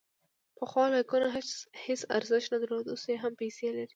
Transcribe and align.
پخوا 0.57 0.83
لایکونه 0.93 1.27
هیڅ 1.85 2.01
ارزښت 2.17 2.47
نه 2.53 2.57
درلود، 2.63 2.85
اوس 2.91 3.03
هم 3.23 3.33
پیسې 3.41 3.65
لري. 3.75 3.87